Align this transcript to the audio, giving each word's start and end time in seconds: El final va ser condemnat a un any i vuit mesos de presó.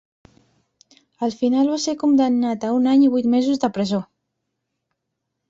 El 1.27 1.35
final 1.41 1.69
va 1.73 1.77
ser 1.83 1.95
condemnat 2.05 2.65
a 2.69 2.73
un 2.79 2.89
any 2.93 3.05
i 3.05 3.11
vuit 3.17 3.29
mesos 3.35 3.63
de 3.67 3.71
presó. 3.77 4.03